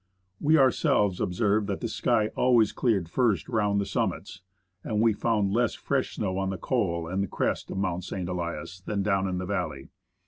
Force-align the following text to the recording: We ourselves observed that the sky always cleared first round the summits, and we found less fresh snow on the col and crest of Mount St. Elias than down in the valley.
We 0.39 0.57
ourselves 0.57 1.21
observed 1.21 1.67
that 1.67 1.79
the 1.79 1.87
sky 1.87 2.29
always 2.35 2.71
cleared 2.71 3.07
first 3.07 3.47
round 3.47 3.79
the 3.79 3.85
summits, 3.85 4.41
and 4.83 4.99
we 4.99 5.13
found 5.13 5.53
less 5.53 5.75
fresh 5.75 6.15
snow 6.15 6.39
on 6.39 6.49
the 6.49 6.57
col 6.57 7.05
and 7.07 7.29
crest 7.29 7.69
of 7.69 7.77
Mount 7.77 8.03
St. 8.03 8.27
Elias 8.27 8.79
than 8.79 9.03
down 9.03 9.27
in 9.27 9.37
the 9.37 9.45
valley. 9.45 9.89